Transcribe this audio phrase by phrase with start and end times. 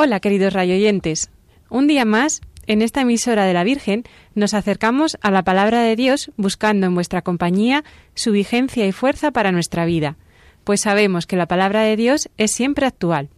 [0.00, 1.28] Hola, queridos rayoyentes.
[1.70, 4.04] Un día más, en esta emisora de la Virgen,
[4.36, 7.82] nos acercamos a la palabra de Dios buscando en vuestra compañía
[8.14, 10.16] su vigencia y fuerza para nuestra vida,
[10.62, 13.28] pues sabemos que la palabra de Dios es siempre actual.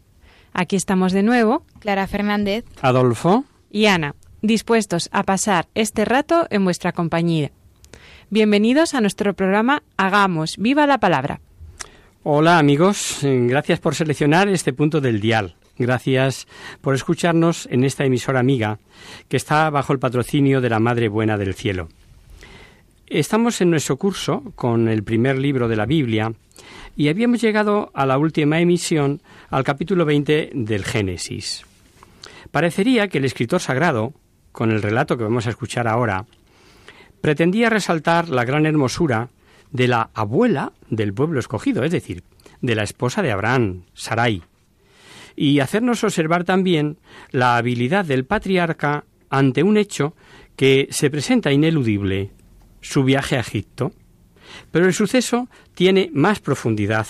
[0.53, 2.67] Aquí estamos de nuevo, Clara Fernández.
[2.83, 3.47] Adolfo.
[3.71, 7.53] y Ana, dispuestos a pasar este rato en vuestra compañía.
[8.29, 11.41] Bienvenidos a nuestro programa Hagamos viva la palabra.
[12.23, 15.57] Hola amigos, gracias por seleccionar este punto del dial.
[15.81, 16.47] Gracias
[16.83, 18.79] por escucharnos en esta emisora amiga
[19.29, 21.89] que está bajo el patrocinio de la Madre Buena del Cielo.
[23.07, 26.35] Estamos en nuestro curso con el primer libro de la Biblia
[26.97, 31.65] y habíamos llegado a la última emisión, al capítulo 20 del Génesis.
[32.51, 34.13] Parecería que el escritor sagrado,
[34.53, 36.27] con el relato que vamos a escuchar ahora,
[37.23, 39.31] pretendía resaltar la gran hermosura
[39.73, 42.23] de la abuela del pueblo escogido, es decir,
[42.61, 44.43] de la esposa de Abraham, Sarai,
[45.41, 46.99] y hacernos observar también
[47.31, 50.15] la habilidad del patriarca ante un hecho
[50.55, 52.31] que se presenta ineludible,
[52.83, 53.93] su viaje a Egipto.
[54.71, 57.07] Pero el suceso tiene más profundidad.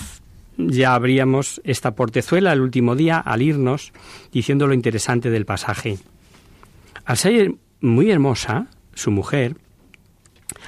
[0.56, 3.92] Ya abríamos esta portezuela el último día al irnos
[4.30, 5.98] diciendo lo interesante del pasaje.
[7.04, 9.56] Al ser muy hermosa, su mujer,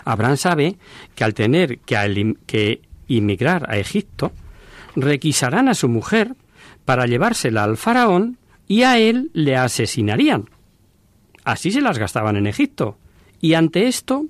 [0.05, 0.79] Abraham sabe
[1.15, 4.33] que al tener que, que inmigrar a Egipto,
[4.97, 6.35] requisarán a su mujer
[6.85, 10.49] para llevársela al faraón y a él le asesinarían.
[11.45, 12.97] Así se las gastaban en Egipto.
[13.41, 14.27] Y ante esto,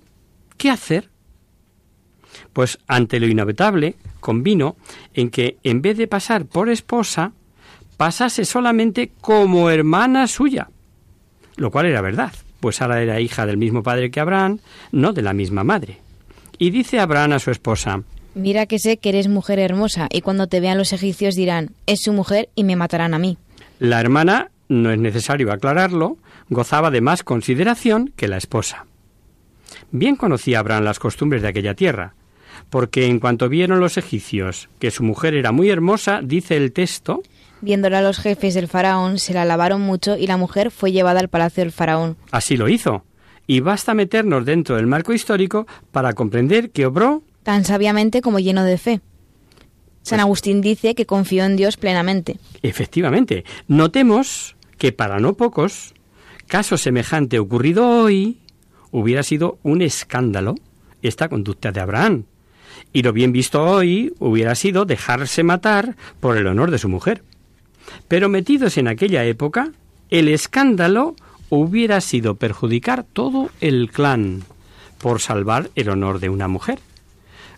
[0.56, 1.10] ¿qué hacer?
[2.52, 4.76] Pues ante lo inevitable, convino
[5.12, 7.32] en que en vez de pasar por esposa,
[7.96, 10.70] pasase solamente como hermana suya,
[11.56, 14.58] lo cual era verdad, pues Sara era hija del mismo padre que Abraham,
[14.92, 16.00] no de la misma madre.
[16.58, 18.02] Y dice Abraham a su esposa,
[18.34, 22.00] Mira que sé que eres mujer hermosa y cuando te vean los egipcios dirán, es
[22.02, 23.36] su mujer y me matarán a mí.
[23.78, 26.16] la hermana, no es necesario aclararlo,
[26.48, 28.86] gozaba de más consideración que la esposa.
[29.90, 32.14] Bien conocía Abraham las costumbres de aquella tierra,
[32.70, 37.22] porque en cuanto vieron los egipcios que su mujer era muy hermosa, dice el texto,
[37.60, 41.28] Viéndola los jefes del faraón, se la alabaron mucho y la mujer fue llevada al
[41.28, 42.16] palacio del faraón.
[42.30, 43.04] así lo hizo.
[43.46, 48.64] Y basta meternos dentro del marco histórico para comprender que obró tan sabiamente como lleno
[48.64, 49.00] de fe.
[50.02, 52.38] San Agustín dice que confió en Dios plenamente.
[52.62, 55.94] Efectivamente, notemos que para no pocos,
[56.46, 58.40] caso semejante ocurrido hoy,
[58.90, 60.56] hubiera sido un escándalo
[61.02, 62.24] esta conducta de Abraham.
[62.92, 67.22] Y lo bien visto hoy hubiera sido dejarse matar por el honor de su mujer.
[68.08, 69.72] Pero metidos en aquella época,
[70.10, 71.14] el escándalo
[71.48, 74.42] hubiera sido perjudicar todo el clan
[74.98, 76.78] por salvar el honor de una mujer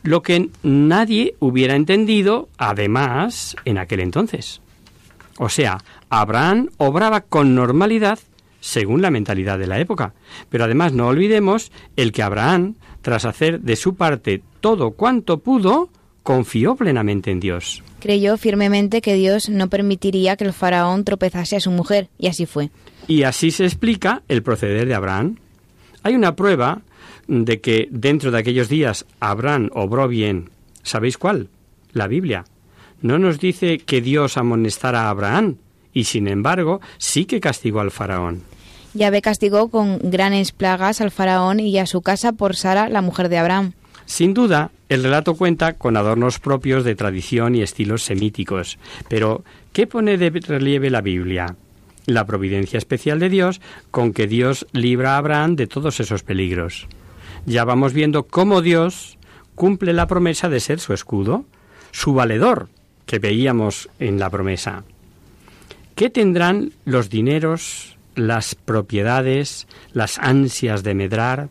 [0.04, 4.60] lo que nadie hubiera entendido, además, en aquel entonces.
[5.38, 5.78] O sea,
[6.10, 8.20] Abraham obraba con normalidad
[8.60, 10.14] según la mentalidad de la época.
[10.48, 15.88] Pero además no olvidemos el que Abraham, tras hacer de su parte todo cuanto pudo,
[16.22, 17.82] confió plenamente en Dios.
[18.00, 22.46] Creyó firmemente que Dios no permitiría que el faraón tropezase a su mujer, y así
[22.46, 22.70] fue.
[23.06, 25.36] Y así se explica el proceder de Abraham.
[26.02, 26.82] Hay una prueba
[27.28, 30.50] de que dentro de aquellos días Abraham obró bien.
[30.82, 31.48] ¿Sabéis cuál?
[31.92, 32.44] La Biblia.
[33.00, 35.56] No nos dice que Dios amonestara a Abraham,
[35.92, 38.42] y sin embargo sí que castigó al faraón.
[38.94, 43.28] Yahvé castigó con grandes plagas al faraón y a su casa por Sara, la mujer
[43.28, 43.72] de Abraham.
[44.06, 48.78] Sin duda, el relato cuenta con adornos propios de tradición y estilos semíticos.
[49.08, 49.42] Pero,
[49.72, 51.56] ¿qué pone de relieve la Biblia?
[52.06, 53.60] La providencia especial de Dios
[53.90, 56.86] con que Dios libra a Abraham de todos esos peligros.
[57.46, 59.18] Ya vamos viendo cómo Dios
[59.54, 61.44] cumple la promesa de ser su escudo,
[61.92, 62.68] su valedor,
[63.06, 64.84] que veíamos en la promesa.
[65.94, 71.48] ¿Qué tendrán los dineros las propiedades, las ansias de medrar.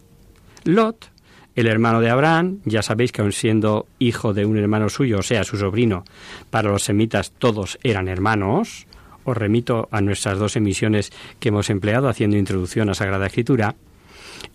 [0.64, 1.10] Lot,
[1.56, 5.24] el hermano de Abraham, ya sabéis que aun siendo hijo de un hermano suyo, o
[5.24, 6.04] sea, su sobrino,
[6.50, 8.88] para los semitas todos eran hermanos,
[9.24, 13.76] os remito a nuestras dos emisiones que hemos empleado haciendo introducción a Sagrada Escritura,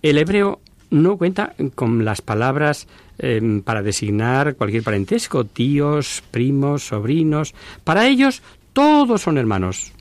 [0.01, 0.59] el hebreo
[0.91, 2.87] no cuenta con las palabras
[3.17, 7.53] em, para designar cualquier parentesco, tíos, primos, sobrinos.
[7.83, 8.41] Para ellos
[8.73, 9.91] todos son hermanos.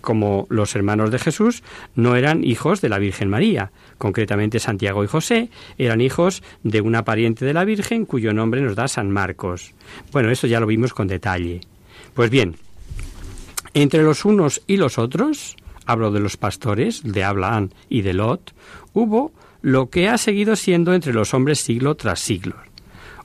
[0.00, 1.62] Como los hermanos de Jesús
[1.94, 7.04] no eran hijos de la Virgen María, concretamente Santiago y José eran hijos de una
[7.04, 9.74] pariente de la Virgen cuyo nombre nos da San Marcos.
[10.12, 11.60] Bueno, esto ya lo vimos con detalle.
[12.14, 12.56] Pues bien,
[13.74, 15.56] entre los unos y los otros,
[15.86, 18.52] hablo de los pastores, de Abraham y de Lot,
[18.92, 19.32] hubo
[19.62, 22.56] lo que ha seguido siendo entre los hombres siglo tras siglo.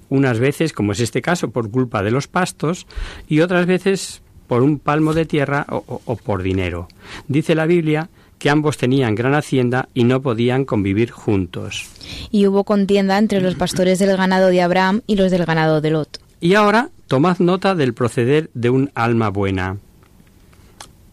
[0.10, 2.88] Unas veces, como es este caso, por culpa de los pastos
[3.28, 6.88] y otras veces por un palmo de tierra o, por dinero.
[7.28, 11.90] Dice la Biblia que ambos tenían gran hacienda y no podían convivir juntos.
[12.30, 15.92] Y hubo contienda entre los pastores del ganado de Abraham y los del ganado de
[15.92, 16.20] Lot.
[16.42, 19.78] Y ahora tomad nota del proceder de un alma buena.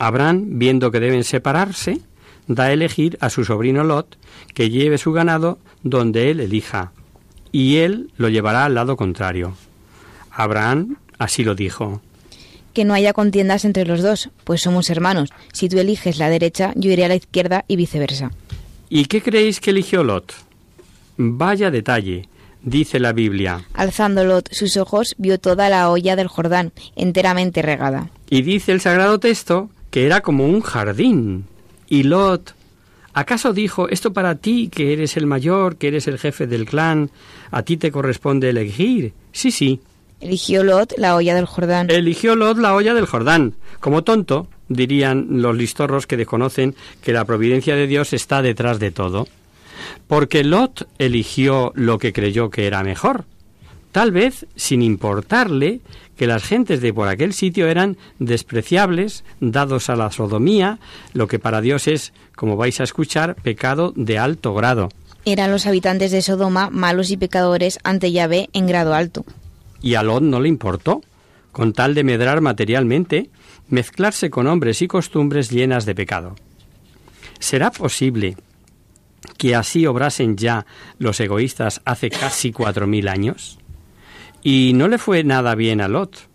[0.01, 2.01] Abraham, viendo que deben separarse,
[2.49, 4.17] da a elegir a su sobrino Lot
[4.55, 6.93] que lleve su ganado donde él elija,
[7.53, 9.55] y él lo llevará al lado contrario.
[10.31, 12.01] Abraham así lo dijo.
[12.73, 15.31] Que no haya contiendas entre los dos, pues somos hermanos.
[15.53, 18.31] Si tú eliges la derecha, yo iré a la izquierda y viceversa.
[18.89, 20.33] ¿Y qué creéis que eligió Lot?
[21.19, 22.27] Vaya detalle,
[22.63, 23.65] dice la Biblia.
[23.75, 28.09] Alzando Lot sus ojos, vio toda la olla del Jordán, enteramente regada.
[28.31, 31.45] Y dice el sagrado texto que era como un jardín.
[31.89, 32.55] Y Lot,
[33.13, 37.11] ¿acaso dijo, esto para ti, que eres el mayor, que eres el jefe del clan,
[37.51, 39.13] a ti te corresponde elegir?
[39.33, 39.81] Sí, sí.
[40.21, 41.91] Eligió Lot la olla del Jordán.
[41.91, 43.55] Eligió Lot la olla del Jordán.
[43.81, 48.91] Como tonto, dirían los listorros que desconocen que la providencia de Dios está detrás de
[48.91, 49.27] todo.
[50.07, 53.25] Porque Lot eligió lo que creyó que era mejor,
[53.93, 55.81] tal vez sin importarle
[56.21, 60.79] que las gentes de por aquel sitio eran despreciables, dados a la sodomía,
[61.15, 64.91] lo que para Dios es, como vais a escuchar, pecado de alto grado.
[65.25, 69.25] Eran los habitantes de Sodoma malos y pecadores ante Yahvé en grado alto.
[69.81, 71.01] Y a Lot no le importó,
[71.53, 73.31] con tal de medrar materialmente,
[73.71, 76.37] mezclarse con hombres y costumbres llenas de pecado.
[77.39, 78.37] ¿Será posible
[79.39, 80.67] que así obrasen ya
[80.99, 83.60] los egoístas hace casi cuatro mil años?
[84.43, 86.29] Y no le fue nada bien a Lot.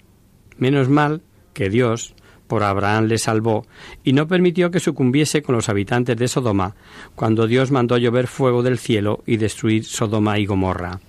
[0.58, 1.22] Menos mal
[1.54, 2.16] que Dios
[2.48, 3.66] por Abraham le salvó
[4.04, 6.76] y no permitió que sucumbiese con los habitantes de Sodoma
[7.16, 11.00] cuando Dios mandó llover fuego del cielo y destruir Sodoma y Gomorra.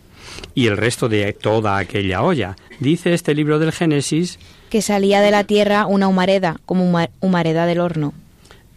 [0.55, 2.57] Y el resto de toda aquella olla.
[2.81, 4.39] Dice este libro del Génesis
[4.71, 8.13] que salía de la tierra una humareda, como humareda del horno.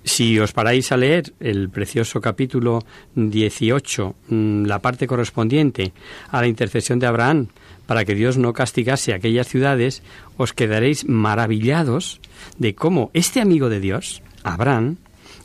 [0.03, 2.83] Si os paráis a leer el precioso capítulo
[3.15, 5.91] 18, mm, la parte correspondiente
[6.29, 7.47] a la intercesión de Abraham,
[7.89, 10.03] para que Dios no castigase aquellas ciudades,
[10.37, 12.21] os quedaréis maravillados
[12.59, 14.97] de cómo este amigo de Dios, Abraham,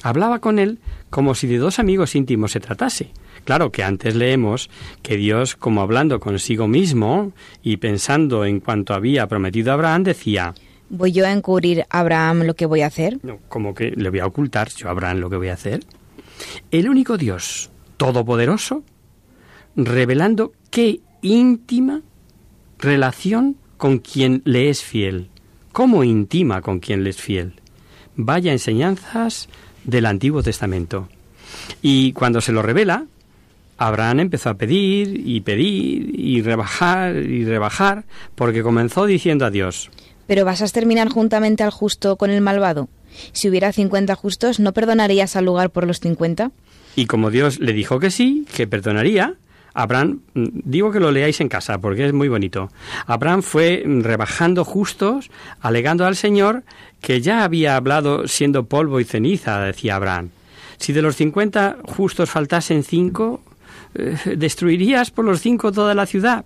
[0.03, 0.77] hablaba con él
[1.09, 3.13] como si de dos amigos íntimos se tratase.
[3.45, 4.69] Claro que antes leemos
[5.01, 7.33] que Dios, como hablando consigo mismo
[7.63, 10.53] y pensando en cuanto había prometido a Abraham, decía,
[10.91, 13.21] ¿Voy yo a encubrir a Abraham lo que voy a hacer?
[13.23, 15.81] No, como que le voy a ocultar yo a Abraham lo que voy a hacer.
[16.71, 18.85] El único Dios todopoderoso,
[19.77, 22.03] revelando qué íntima
[22.79, 25.29] relación con quien le es fiel.
[25.73, 27.55] ¿Cómo intima con quien le es fiel?
[28.17, 29.49] Vaya enseñanzas
[29.85, 31.09] del Antiguo Testamento.
[31.83, 33.07] Y cuando se lo revela,
[33.77, 38.05] Abraham empezó a pedir y pedir y rebajar y rebajar,
[38.35, 39.91] porque comenzó diciendo a Dios,
[40.27, 42.89] ¿Pero vas a exterminar juntamente al justo con el malvado?
[43.33, 46.51] Si hubiera cincuenta justos, ¿no perdonarías al lugar por los cincuenta?
[46.97, 49.35] Y como Dios le dijo que sí, que perdonaría,
[49.75, 52.71] Abraham, mm, digo que lo leáis en casa porque es muy bonito.
[53.07, 56.63] Abraham fue rebajando justos, alegando al Señor
[57.01, 60.31] que ya había hablado siendo polvo y ceniza, decía Abraham.
[60.79, 63.43] Si de los cincuenta justos faltasen cinco,
[63.95, 66.45] eh, ¿destruirías por los cinco toda la ciudad?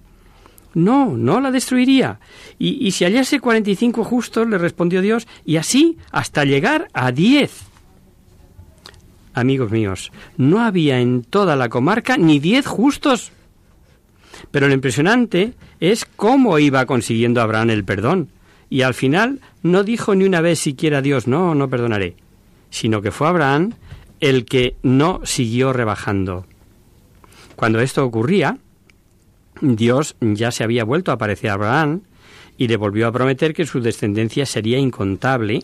[0.75, 2.21] No, no la destruiría.
[2.59, 6.89] Y, y si hallase cuarenta y cinco justos, le respondió Dios, y así hasta llegar
[6.93, 7.68] a diez
[9.39, 13.33] amigos míos, no había en toda la comarca ni diez justos.
[14.51, 18.29] Pero lo impresionante es cómo iba consiguiendo Abraham el perdón.
[18.71, 22.17] Y al final no dijo ni una vez siquiera Dios, no, no perdonaré,
[22.71, 23.73] sino que fue Abraham
[24.21, 26.47] el que no siguió rebajando.
[27.57, 28.59] Cuando esto ocurría,
[29.61, 32.03] Dios ya se había vuelto a aparecer a Abraham
[32.59, 35.63] y le volvió a prometer que su descendencia sería incontable,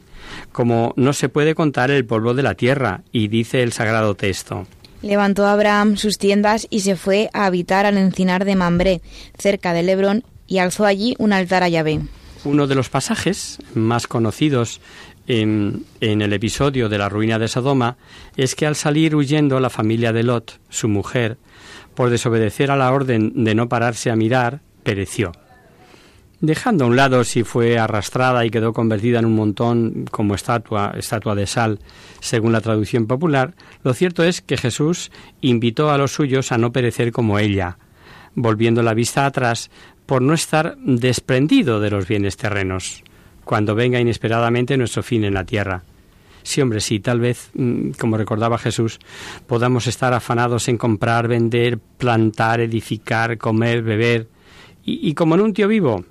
[0.53, 4.67] como no se puede contar el polvo de la tierra, y dice el sagrado texto.
[5.03, 9.03] Levantó Abraham sus tiendas y se fue a habitar al encinar de Mambré,
[9.37, 12.01] cerca de Hebrón, y alzó allí un altar a Yahvé.
[12.45, 14.81] Uno de los pasajes más conocidos
[15.27, 17.97] en, en, el episodio de la ruina de Sodoma
[18.37, 21.39] es que al salir huyendo la familia de Lot, su mujer,
[21.95, 25.33] por desobedecer a la orden de no pararse a mirar, pereció.
[26.45, 30.93] Dejando a un lado si fue arrastrada y quedó convertida en un montón como estatua,
[30.95, 31.79] estatua de sal,
[32.21, 35.11] según la traducción popular, lo cierto es que Jesús
[35.41, 37.79] invitó a los suyos a no perecer como ella,
[38.35, 39.71] volviendo la vista atrás
[40.05, 43.03] por no estar desprendido de los bienes terrenos,
[43.47, 45.83] cuando venga inesperadamente nuestro fin en la tierra.
[46.43, 48.99] Sí, hombre, sí, tal vez, mm, como recordaba Jesús,
[49.47, 54.29] podamos estar afanados en comprar, vender, plantar, edificar, comer, beber.
[54.85, 56.05] Y, y como en un tío vivo,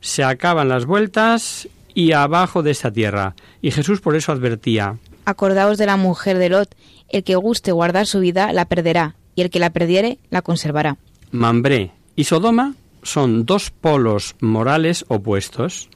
[0.00, 3.34] se acaban las vueltas y abajo de esta tierra.
[3.60, 4.98] Y Jesús por eso advertía.
[5.24, 6.74] Acordaos de la mujer de Lot,
[7.08, 10.96] el que guste guardar su vida la perderá, y el que la perdiere la conservará.
[11.30, 15.88] Mambré y Sodoma son dos polos morales opuestos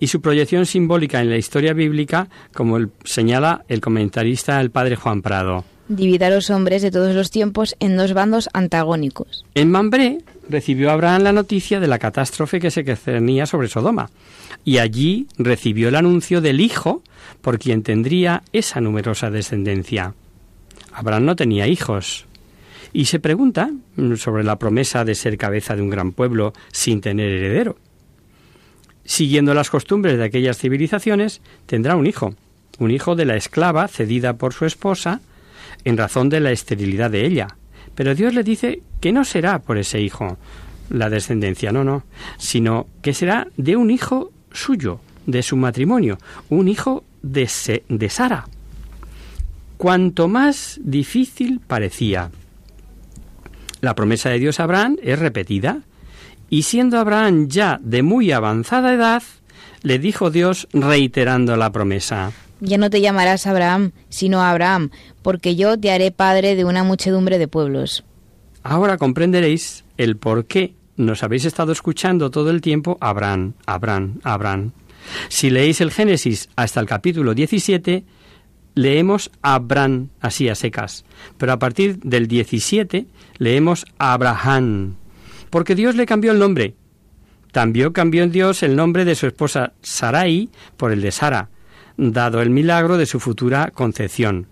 [0.00, 4.96] y su proyección simbólica en la historia bíblica, como el, señala el comentarista el padre
[4.96, 5.64] Juan Prado.
[5.88, 9.44] Divide a los hombres de todos los tiempos en dos bandos antagónicos.
[9.54, 14.10] En Mambré recibió Abraham la noticia de la catástrofe que se cernía sobre Sodoma,
[14.64, 17.02] y allí recibió el anuncio del hijo
[17.40, 20.14] por quien tendría esa numerosa descendencia.
[20.92, 22.26] Abraham no tenía hijos,
[22.92, 23.70] y se pregunta
[24.16, 27.76] sobre la promesa de ser cabeza de un gran pueblo sin tener heredero.
[29.04, 32.34] Siguiendo las costumbres de aquellas civilizaciones, tendrá un hijo,
[32.78, 35.20] un hijo de la esclava cedida por su esposa
[35.84, 37.56] en razón de la esterilidad de ella.
[37.94, 40.36] Pero Dios le dice que no será por ese hijo
[40.90, 42.04] la descendencia, no, no,
[42.38, 46.18] sino que será de un hijo suyo, de su matrimonio,
[46.50, 47.48] un hijo de,
[47.88, 48.46] de Sara.
[49.76, 52.30] Cuanto más difícil parecía,
[53.80, 55.80] la promesa de Dios a Abraham es repetida,
[56.50, 59.22] y siendo Abraham ya de muy avanzada edad,
[59.82, 62.32] le dijo Dios reiterando la promesa.
[62.60, 64.90] Ya no te llamarás Abraham, sino Abraham,
[65.22, 68.04] porque yo te haré padre de una muchedumbre de pueblos.
[68.62, 74.72] Ahora comprenderéis el por qué nos habéis estado escuchando todo el tiempo Abraham, Abraham, Abraham.
[75.28, 78.04] Si leéis el Génesis hasta el capítulo 17,
[78.74, 81.04] leemos Abraham así a secas,
[81.36, 83.06] pero a partir del 17
[83.38, 84.96] leemos Abraham,
[85.50, 86.74] porque Dios le cambió el nombre.
[87.52, 91.50] También cambió Dios el nombre de su esposa Sarai por el de Sara,
[91.96, 94.46] dado el milagro de su futura concepción.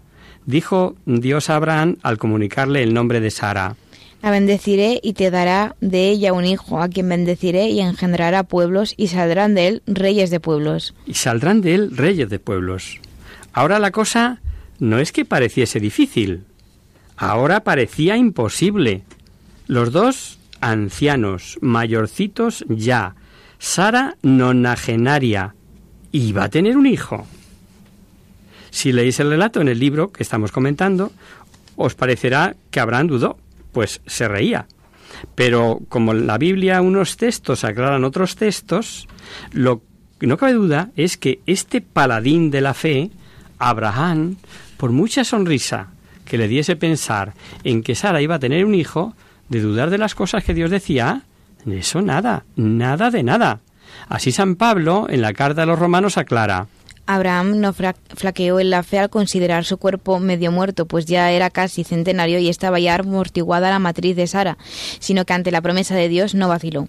[0.47, 3.77] Dijo Dios a Abraham al comunicarle el nombre de Sara.
[4.23, 8.95] La bendeciré y te dará de ella un hijo, a quien bendeciré y engendrará pueblos,
[8.97, 10.95] y saldrán de él reyes de pueblos.
[11.07, 13.01] Y saldrán de él reyes de pueblos.
[13.53, 14.41] Ahora la cosa
[14.79, 16.45] no es que pareciese difícil,
[17.17, 19.03] ahora parecía imposible.
[19.67, 23.17] Los dos ancianos, mayorcitos ya,
[23.59, 25.55] Sara nonagenaria,
[26.13, 27.27] iba a tener un hijo.
[28.71, 31.13] Si leéis el relato en el libro que estamos comentando,
[31.77, 33.39] os parecerá que Abraham dudó,
[33.73, 34.67] pues se reía.
[35.35, 39.09] Pero como en la Biblia unos textos aclaran otros textos,
[39.53, 39.83] lo
[40.19, 43.11] que no cabe duda es que este paladín de la fe,
[43.59, 44.37] Abraham,
[44.77, 45.89] por mucha sonrisa
[46.25, 49.15] que le diese pensar en que Sara iba a tener un hijo,
[49.49, 51.23] de dudar de las cosas que Dios decía,
[51.71, 53.61] eso nada, nada de nada.
[54.09, 56.69] Así San Pablo en la carta a los romanos aclara,
[57.07, 61.51] Abraham no flaqueó en la fe al considerar su cuerpo medio muerto, pues ya era
[61.51, 64.57] casi centenario y estaba ya amortiguada la matriz de Sara,
[64.99, 66.89] sino que ante la promesa de Dios no vaciló.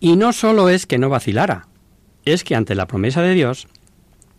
[0.00, 1.68] Y no solo es que no vacilara,
[2.24, 3.68] es que ante la promesa de Dios,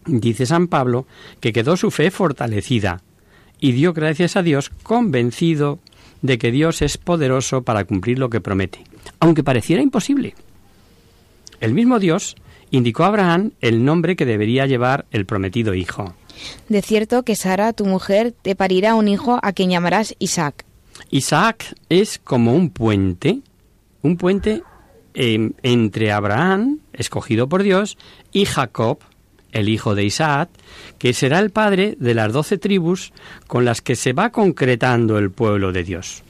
[0.05, 1.05] dice San Pablo,
[1.39, 3.01] que quedó su fe fortalecida
[3.59, 5.79] y dio gracias a Dios convencido
[6.21, 8.83] de que Dios es poderoso para cumplir lo que promete,
[9.19, 10.35] aunque pareciera imposible.
[11.61, 12.35] El mismo Dios
[12.71, 16.15] indicó a Abraham el nombre que debería llevar el prometido hijo.
[16.67, 20.65] De cierto que Sara, tu mujer, te parirá un hijo a quien llamarás Isaac.
[21.11, 23.41] Isaac es como un puente,
[24.01, 24.63] un puente
[25.13, 27.97] eh, entre Abraham, escogido por Dios,
[28.31, 28.99] y Jacob,
[29.51, 30.49] el hijo de Isaac,
[30.97, 33.13] que será el padre de las doce tribus
[33.45, 36.23] con las que se va concretando el pueblo de Dios.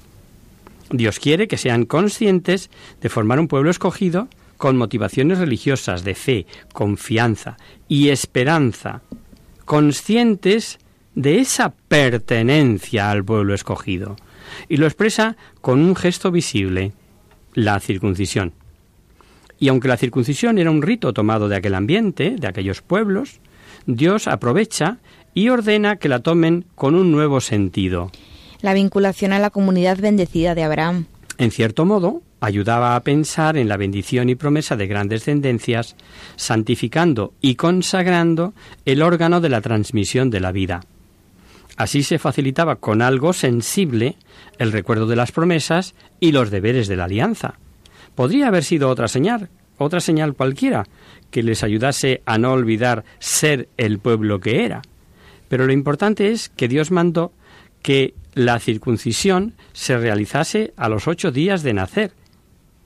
[0.90, 2.70] Dios quiere que sean conscientes
[3.00, 4.28] de formar un pueblo escogido
[4.62, 9.02] con motivaciones religiosas de fe, confianza y esperanza,
[9.66, 10.78] conscientes
[11.16, 14.18] de esa pertenencia al pueblo escogido.
[14.70, 16.92] Y lo expresa con un gesto visible,
[17.56, 18.54] la circuncisión.
[19.58, 23.40] Y aunque la circuncisión era un rito tomado de aquel ambiente, de aquellos pueblos,
[23.88, 25.00] Dios aprovecha
[25.34, 28.12] y ordena que la tomen con un nuevo sentido.
[28.62, 31.08] La vinculación a la comunidad bendecida de Abraham.
[31.40, 35.96] En cierto modo, ayudaba a pensar en la bendición y promesa de gran descendencias,
[36.36, 40.82] santificando y consagrando el órgano de la transmisión de la vida.
[41.78, 44.18] Así se facilitaba con algo sensible
[44.58, 47.60] el recuerdo de las promesas y los deberes de la alianza.
[48.16, 50.86] Podría haber sido otra señal, otra señal cualquiera,
[51.30, 54.82] que les ayudase a no olvidar ser el pueblo que era.
[55.48, 57.34] Pero lo importante es que Dios mandó
[57.82, 62.12] que la circuncisión se realizase a los ocho días de nacer.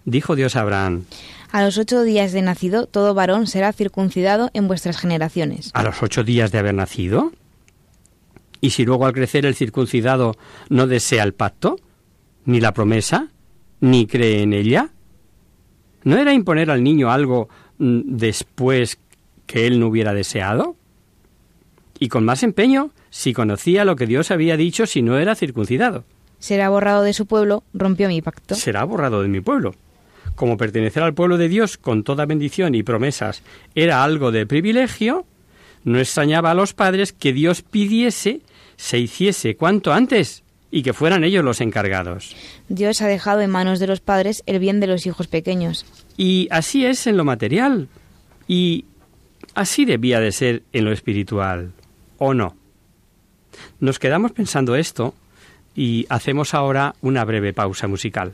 [0.06, 1.06] Dijo Dios a Abraham,
[1.52, 5.72] A los ocho días de nacido, todo varón será circuncidado en vuestras generaciones.
[5.74, 7.32] ¿a los ocho días de haber nacido?
[8.62, 10.36] ¿Y si luego al crecer el circuncidado
[10.70, 11.78] no desea el pacto,
[12.46, 13.30] ni la promesa,
[13.80, 14.90] ni cree en ella?
[16.04, 19.00] ¿No era imponer al niño algo mm, después
[19.48, 20.76] que él no hubiera deseado?
[22.00, 26.04] Y con más empeño, si conocía lo que Dios había dicho si no era circuncidado.
[26.38, 28.54] Será borrado de su pueblo, rompió mi pacto.
[28.54, 29.74] será borrado de mi pueblo.
[30.36, 33.42] Como pertenecer al pueblo de Dios con toda bendición y promesas
[33.74, 35.26] era algo de privilegio,
[35.84, 38.42] no extrañaba a los padres que Dios pidiese
[38.78, 42.36] se hiciese cuanto antes y que fueran ellos los encargados.
[42.68, 45.86] Dios ha dejado en manos de los padres el bien de los hijos pequeños.
[46.18, 47.88] Y así es en lo material.
[48.48, 48.86] Y
[49.54, 51.72] así debía de ser en lo espiritual.
[52.18, 52.58] ¿O no?
[53.80, 55.14] Nos quedamos pensando esto
[55.76, 58.34] y hacemos ahora una breve pausa musical.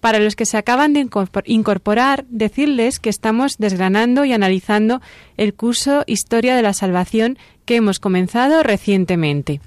[0.00, 1.06] Para los que se acaban de
[1.44, 5.00] incorporar, decirles que estamos desgranando y analizando
[5.36, 9.60] el curso Historia de la Salvación que hemos comenzado recientemente.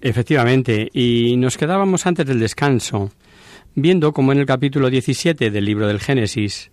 [0.00, 3.10] Efectivamente, y nos quedábamos antes del descanso,
[3.74, 6.70] viendo como en el capítulo 17 del libro del Génesis,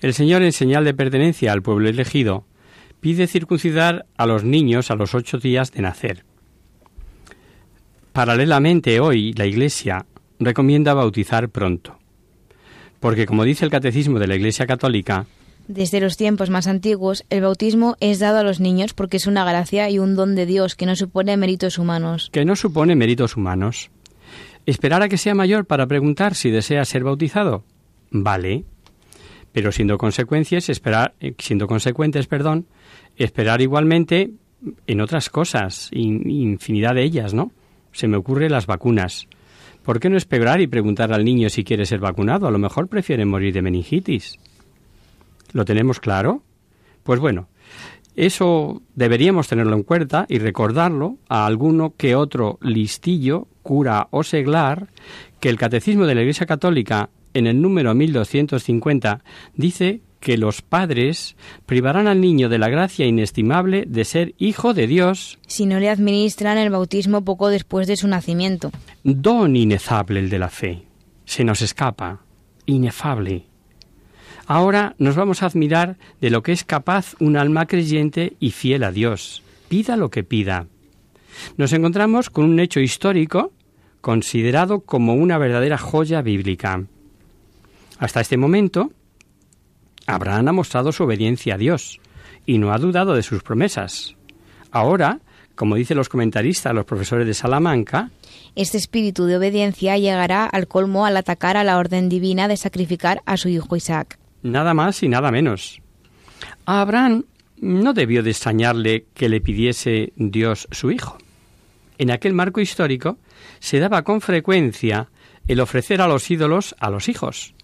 [0.00, 2.44] el Señor en señal de pertenencia al pueblo elegido,
[3.00, 6.24] pide circuncidar a los niños a los ocho días de nacer.
[8.12, 10.06] Paralelamente hoy la Iglesia
[10.40, 11.98] recomienda bautizar pronto.
[12.98, 15.26] Porque como dice el Catecismo de la Iglesia Católica,
[15.68, 19.44] desde los tiempos más antiguos, el bautismo es dado a los niños porque es una
[19.44, 22.28] gracia y un don de Dios que no supone méritos humanos.
[22.32, 23.90] Que no supone méritos humanos.
[24.66, 27.62] ¿Esperar a que sea mayor para preguntar si desea ser bautizado?
[28.10, 28.64] Vale.
[29.52, 32.66] Pero siendo consecuencias, esperar, eh, siendo consecuentes, perdón,
[33.16, 34.32] esperar igualmente
[34.88, 37.52] en otras cosas, infinidad de ellas, ¿no?
[37.92, 39.28] Se me ocurre las vacunas.
[39.82, 42.46] ¿Por qué no esperar y preguntar al niño si quiere ser vacunado?
[42.46, 44.38] A lo mejor prefiere morir de meningitis.
[45.52, 46.42] ¿Lo tenemos claro?
[47.02, 47.48] Pues bueno,
[48.14, 54.88] eso deberíamos tenerlo en cuenta y recordarlo a alguno que otro listillo, cura o seglar,
[55.40, 59.22] que el Catecismo de la Iglesia Católica en el número 1250
[59.54, 61.34] dice que los padres
[61.66, 65.88] privarán al niño de la gracia inestimable de ser hijo de Dios si no le
[65.88, 68.70] administran el bautismo poco después de su nacimiento.
[69.02, 70.82] Don inefable el de la fe.
[71.24, 72.20] Se nos escapa.
[72.66, 73.46] Inefable.
[74.46, 78.84] Ahora nos vamos a admirar de lo que es capaz un alma creyente y fiel
[78.84, 80.66] a Dios, pida lo que pida.
[81.56, 83.52] Nos encontramos con un hecho histórico
[84.00, 86.84] considerado como una verdadera joya bíblica.
[87.98, 88.90] Hasta este momento,
[90.14, 92.00] Abraham ha mostrado su obediencia a Dios
[92.46, 94.16] y no ha dudado de sus promesas.
[94.70, 95.20] Ahora,
[95.54, 98.10] como dicen los comentaristas, los profesores de Salamanca,
[98.56, 103.22] este espíritu de obediencia llegará al colmo al atacar a la orden divina de sacrificar
[103.26, 104.18] a su hijo Isaac.
[104.42, 105.82] Nada más y nada menos.
[106.64, 107.24] A Abraham
[107.60, 111.18] no debió de extrañarle que le pidiese Dios su hijo.
[111.98, 113.18] En aquel marco histórico
[113.58, 115.08] se daba con frecuencia
[115.46, 117.54] el ofrecer a los ídolos a los hijos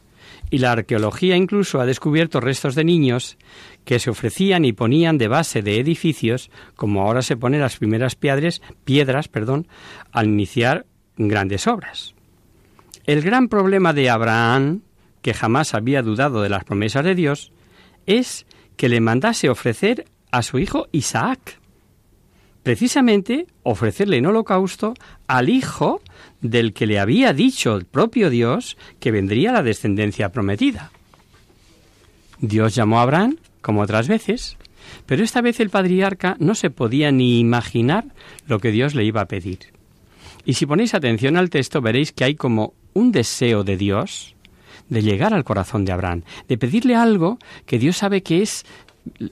[0.51, 3.37] y la arqueología incluso ha descubierto restos de niños
[3.85, 8.15] que se ofrecían y ponían de base de edificios, como ahora se ponen las primeras
[8.15, 9.69] piedras, piedras, perdón,
[10.13, 12.15] al iniciar grandes obras.
[13.05, 14.83] El gran problema de Abraham,
[15.23, 17.53] que jamás había dudado de las promesas de Dios,
[18.07, 21.61] es que le mandase ofrecer a su hijo Isaac.
[22.63, 24.95] Precisamente ofrecerle en holocausto
[25.29, 26.01] al hijo
[26.41, 30.91] del que le había dicho el propio Dios que vendría la descendencia prometida.
[32.39, 34.57] Dios llamó a Abraham, como otras veces,
[35.07, 38.05] pero esta vez el patriarca no se podía ni imaginar
[38.47, 39.59] lo que Dios le iba a pedir.
[40.45, 44.35] Y si ponéis atención al texto veréis que hay como un deseo de Dios
[44.89, 48.65] de llegar al corazón de Abraham, de pedirle algo que Dios sabe que es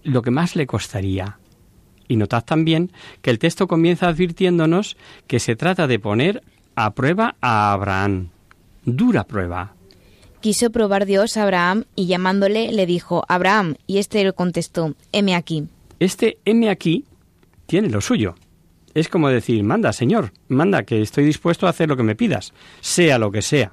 [0.03, 1.38] lo que más le costaría.
[2.09, 2.90] Y notad también
[3.23, 6.43] que el texto comienza advirtiéndonos que se trata de poner
[6.77, 8.29] a prueba a Abraham.
[8.85, 9.75] Dura prueba.
[10.41, 15.35] Quiso probar Dios a Abraham y llamándole le dijo, Abraham, y éste le contestó, heme
[15.35, 15.69] aquí.
[16.01, 17.05] Este heme aquí
[17.67, 18.35] tiene lo suyo.
[18.93, 22.53] Es como decir, manda, Señor, manda, que estoy dispuesto a hacer lo que me pidas,
[22.81, 23.73] sea lo que sea.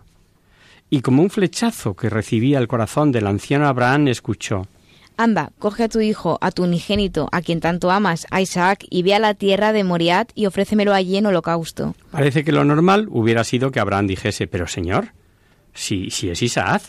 [0.90, 4.68] Y como un flechazo que recibía el corazón del anciano Abraham, escuchó,
[5.22, 9.04] Anda, coge a tu hijo, a tu unigénito, a quien tanto amas, a Isaac, y
[9.04, 11.96] ve a la tierra de Moriat y ofrécemelo allí en holocausto.
[12.10, 15.10] Parece que lo normal hubiera sido que Abraham dijese, pero señor,
[15.76, 16.82] si, si es Isaac,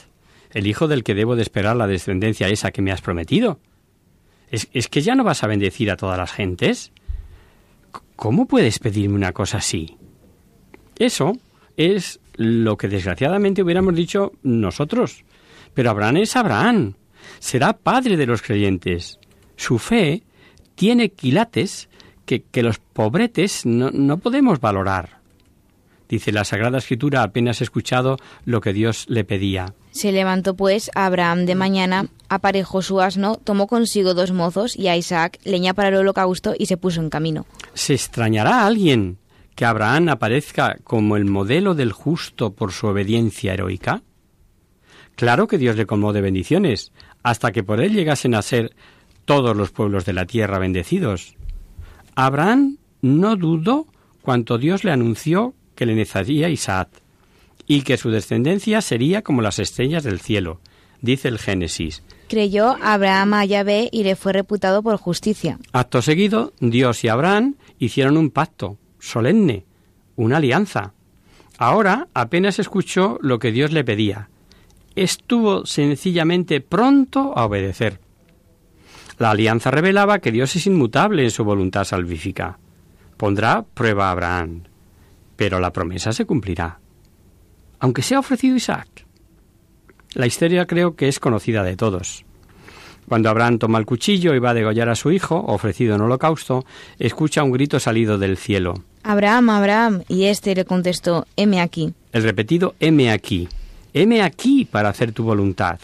[0.51, 3.59] el hijo del que debo de esperar la descendencia esa que me has prometido.
[4.51, 6.91] ¿Es, es que ya no vas a bendecir a todas las gentes?
[8.17, 9.99] ¿Cómo puedes pedirme una cosa así?
[10.99, 11.35] Eso
[11.77, 15.25] es lo que desgraciadamente hubiéramos dicho nosotros.
[15.75, 16.95] Pero Abraham es Abraham
[17.39, 19.19] será padre de los creyentes.
[19.57, 20.23] Su fe
[20.75, 21.89] tiene quilates
[22.25, 25.21] que, los pobretes no, no podemos valorar.
[26.09, 29.75] Dice la Sagrada Escritura apenas escuchado lo que Dios le pedía.
[29.93, 34.97] Se levantó pues Abraham de mañana, aparejó su asno, tomó consigo dos mozos y a
[34.97, 37.47] Isaac leña para el holocausto y se puso en camino.
[37.73, 39.17] ¿Se extrañará a alguien
[39.55, 44.03] que Abraham aparezca como el modelo del justo por su obediencia heroica?
[45.15, 48.75] Claro que Dios le colmó de bendiciones, hasta que por él llegasen a ser
[49.25, 51.37] todos los pueblos de la tierra bendecidos.
[52.15, 53.87] Abraham no dudó
[54.21, 56.89] cuanto Dios le anunció que le nacería Isaac,
[57.67, 60.61] y que su descendencia sería como las estrellas del cielo,
[61.01, 62.03] dice el Génesis.
[62.29, 65.59] Creyó Abraham a Yahvé y le fue reputado por justicia.
[65.73, 69.65] Acto seguido, Dios y Abraham hicieron un pacto solemne,
[70.17, 70.95] una alianza.
[71.59, 74.31] Ahora apenas escuchó lo que Dios le pedía.
[74.95, 78.01] Estuvo sencillamente pronto a obedecer.
[79.19, 82.59] La alianza revelaba que Dios es inmutable en su voluntad salvífica.
[83.17, 84.65] Pondrá prueba a Abraham,
[85.37, 86.81] pero la promesa se cumplirá.
[87.79, 89.07] Aunque sea ofrecido Isaac.
[90.15, 92.25] La historia creo que es conocida de todos.
[93.09, 96.65] Cuando Abraham toma el cuchillo y va a degollar a su hijo, ofrecido en holocausto,
[96.99, 98.75] escucha un grito salido del cielo.
[99.03, 101.93] Abraham, Abraham, y éste le contestó, heme aquí.
[102.13, 103.49] El repetido heme aquí.
[103.95, 105.79] Heme aquí para hacer tu voluntad.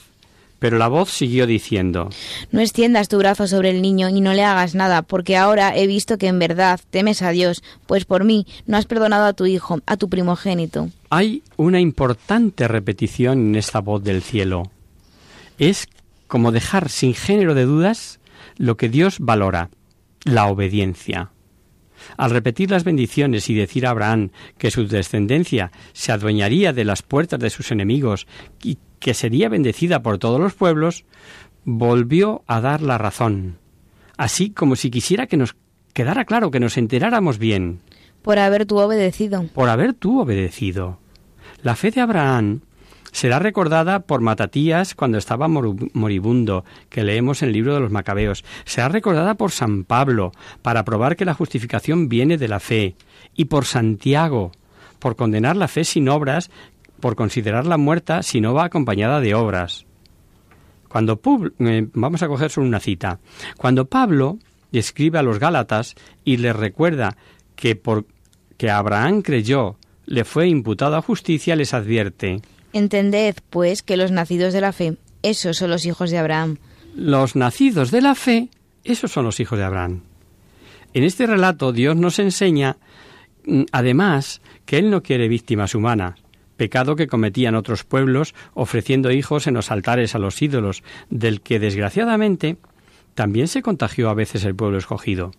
[0.58, 2.10] Pero la voz siguió diciendo
[2.50, 5.86] No extiendas tu brazo sobre el niño y no le hagas nada, porque ahora he
[5.86, 9.46] visto que en verdad temes a Dios, pues por mí no has perdonado a tu
[9.46, 10.88] hijo, a tu primogénito.
[11.10, 14.64] Hay una importante repetición en esta voz del cielo.
[15.58, 15.88] Es
[16.26, 18.18] como dejar sin género de dudas
[18.56, 19.70] lo que Dios valora,
[20.24, 21.30] la obediencia.
[22.16, 27.02] Al repetir las bendiciones y decir a Abraham que su descendencia se adueñaría de las
[27.02, 28.26] puertas de sus enemigos
[28.62, 31.04] y que sería bendecida por todos los pueblos,
[31.64, 33.58] volvió a dar la razón,
[34.16, 35.56] así como si quisiera que nos
[35.92, 37.80] quedara claro, que nos enteráramos bien.
[38.22, 39.44] Por haber tú obedecido.
[39.54, 40.98] Por haber tú obedecido.
[41.62, 42.60] La fe de Abraham
[43.12, 48.44] será recordada por Matatías cuando estaba moribundo, que leemos en el libro de los Macabeos.
[48.64, 52.94] Será recordada por San Pablo, para probar que la justificación viene de la fe,
[53.34, 54.52] y por Santiago,
[54.98, 56.50] por condenar la fe sin obras,
[57.00, 59.86] por considerarla muerta si no va acompañada de obras.
[60.88, 61.20] Cuando
[61.60, 63.20] eh, vamos a coger solo una cita.
[63.56, 64.38] Cuando Pablo
[64.72, 65.94] escribe a los Gálatas
[66.24, 67.16] y les recuerda
[67.56, 68.06] que por
[68.56, 72.40] que Abraham creyó le fue imputado a justicia, les advierte
[72.72, 76.58] Entended, pues, que los nacidos de la fe, esos son los hijos de Abraham.
[76.94, 78.48] Los nacidos de la fe,
[78.84, 80.02] esos son los hijos de Abraham.
[80.94, 82.76] En este relato Dios nos enseña,
[83.46, 86.14] mm, además, que Él no quiere víctimas humanas,
[86.56, 91.58] pecado que cometían otros pueblos ofreciendo hijos en los altares a los ídolos, del que
[91.58, 92.56] desgraciadamente
[93.14, 95.32] también se contagió a veces el pueblo escogido.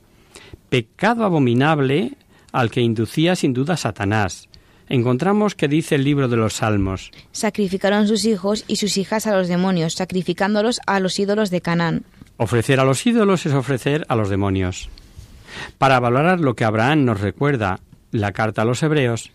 [0.69, 2.13] Pecado abominable
[2.51, 4.48] al que inducía sin duda Satanás,
[4.89, 7.11] encontramos que dice el libro de los Salmos.
[7.31, 12.03] Sacrificaron sus hijos y sus hijas a los demonios, sacrificándolos a los ídolos de Canaán.
[12.37, 14.89] Ofrecer a los ídolos es ofrecer a los demonios.
[15.77, 17.79] Para valorar lo que Abraham nos recuerda
[18.11, 19.31] la carta a los hebreos,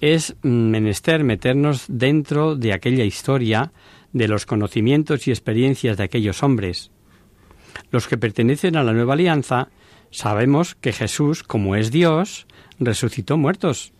[0.00, 3.72] es menester meternos dentro de aquella historia,
[4.12, 6.90] de los conocimientos y experiencias de aquellos hombres.
[7.90, 9.68] Los que pertenecen a la nueva alianza
[10.10, 12.46] sabemos que Jesús, como es Dios,
[12.78, 13.93] resucitó muertos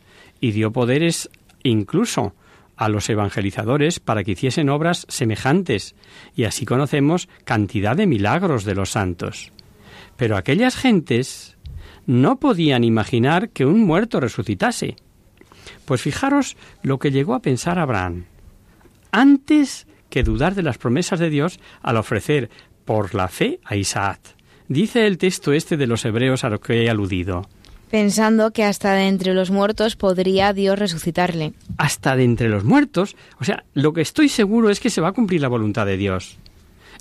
[0.45, 1.31] y dio poderes
[1.63, 2.35] incluso
[2.77, 5.95] a los evangelizadores para que hiciesen obras semejantes,
[6.37, 9.53] y así conocemos cantidad de milagros de los santos.
[10.19, 11.57] Pero aquellas gentes
[12.05, 14.97] no podían imaginar que un muerto resucitase.
[15.87, 18.27] Pues fijaros lo que llegó a pensar Abraham.
[19.13, 22.51] Antes que dudar de las promesas de Dios al ofrecer
[22.85, 24.21] por la fe a Isaac.
[24.69, 27.49] Dice el texto este de los hebreos a lo que he aludido
[27.95, 31.53] pensando que hasta de entre los muertos podría Dios resucitarle.
[31.79, 33.15] Hasta de entre los muertos.
[33.39, 35.97] O sea, lo que estoy seguro es que se va a cumplir la voluntad de
[35.97, 36.37] Dios.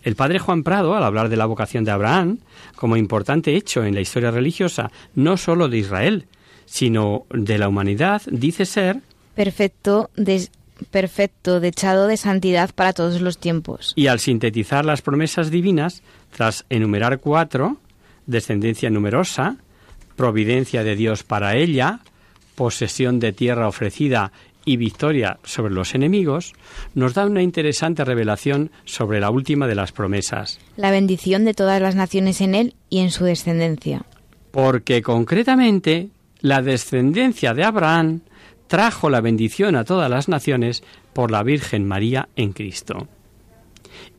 [0.04, 2.38] El padre Juan Prado, al hablar de la vocación de Abraham,
[2.76, 6.28] como importante hecho en la historia religiosa, no sólo de Israel,
[6.66, 9.00] sino de la humanidad, dice ser
[9.34, 10.12] perfecto,
[10.92, 13.94] perfecto, dechado de santidad para todos los tiempos.
[13.96, 17.78] Y al sintetizar las promesas divinas, tras enumerar cuatro,
[18.28, 19.58] descendencia numerosa,
[20.16, 22.00] providencia de Dios para ella,
[22.56, 24.32] posesión de tierra ofrecida
[24.66, 26.54] y victoria sobre los enemigos,
[26.94, 30.60] nos da una interesante revelación sobre la última de las promesas.
[30.78, 34.06] La bendición de todas las naciones en él y en su descendencia.
[34.52, 38.22] Porque concretamente la descendencia de Abraham
[38.68, 43.08] trajo la bendición a todas las naciones por la Virgen María en Cristo.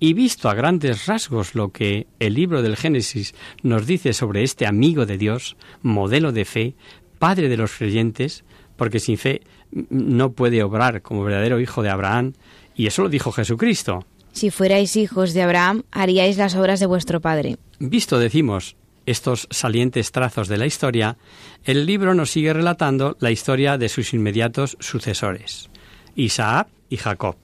[0.00, 4.66] Y visto a grandes rasgos lo que el libro del Génesis nos dice sobre este
[4.66, 6.74] amigo de Dios, modelo de fe,
[7.18, 8.44] padre de los creyentes,
[8.76, 12.34] porque sin fe no puede obrar como verdadero hijo de Abraham,
[12.76, 14.04] y eso lo dijo Jesucristo.
[14.32, 17.56] Si fuerais hijos de Abraham, haríais las obras de vuestro padre.
[17.78, 18.76] Visto, decimos,
[19.06, 21.16] estos salientes trazos de la historia,
[21.64, 25.70] el libro nos sigue relatando la historia de sus inmediatos sucesores,
[26.16, 27.36] Isaac y Jacob.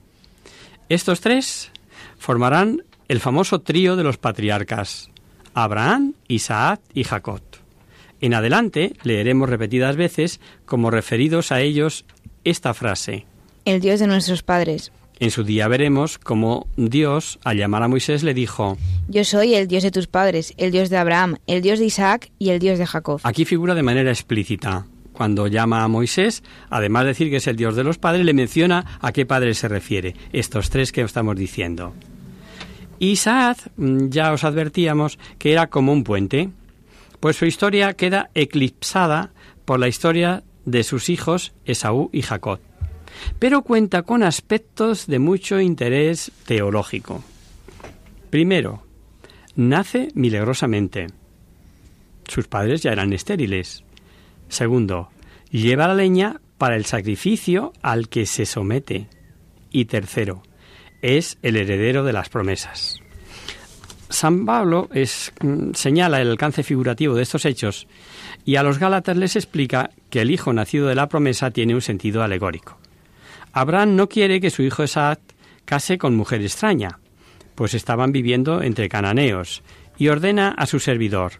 [0.89, 1.71] Estos tres
[2.21, 5.09] formarán el famoso trío de los patriarcas,
[5.55, 7.41] Abraham, Isaac y Jacob.
[8.21, 12.05] En adelante leeremos repetidas veces como referidos a ellos
[12.43, 13.25] esta frase.
[13.65, 14.91] El Dios de nuestros padres.
[15.19, 19.67] En su día veremos cómo Dios, al llamar a Moisés, le dijo, Yo soy el
[19.67, 22.77] Dios de tus padres, el Dios de Abraham, el Dios de Isaac y el Dios
[22.77, 23.19] de Jacob.
[23.23, 24.85] Aquí figura de manera explícita.
[25.11, 28.33] Cuando llama a Moisés, además de decir que es el Dios de los padres, le
[28.33, 30.15] menciona a qué padre se refiere.
[30.31, 31.93] Estos tres que estamos diciendo.
[33.01, 36.49] Isaac, mm, ya os advertíamos que era como un puente,
[37.19, 39.31] pues su historia queda eclipsada
[39.65, 42.59] por la historia de sus hijos Esaú y Jacob
[43.39, 47.23] pero cuenta con aspectos de mucho interés teológico.
[48.29, 48.83] Primero,
[49.55, 51.07] nace milagrosamente.
[52.27, 53.83] Sus padres ya eran estériles.
[54.47, 55.09] Segundo,
[55.49, 59.07] lleva la leña para el sacrificio al que se somete.
[59.71, 60.43] Y tercero,
[61.01, 63.01] es el heredero de las promesas.
[64.09, 67.87] San Pablo mm, señala el alcance figurativo de estos hechos
[68.45, 71.81] y a los Gálatas les explica que el hijo nacido de la promesa tiene un
[71.81, 72.77] sentido alegórico.
[73.53, 75.19] Abraham no quiere que su hijo Isaac
[75.65, 76.99] case con mujer extraña,
[77.55, 79.63] pues estaban viviendo entre cananeos,
[79.97, 81.33] y ordena a su servidor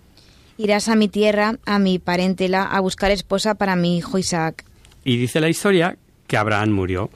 [0.62, 4.64] Irás a mi tierra, a mi parentela, a buscar esposa para mi hijo Isaac.
[5.04, 5.98] Y dice la historia
[6.28, 7.10] que Abraham murió.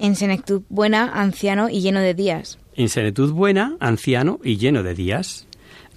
[0.00, 2.58] En senectud buena, anciano y lleno de días.
[2.74, 5.46] En senectud buena, anciano y lleno de días.